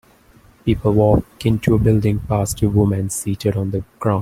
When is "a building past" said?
1.75-2.59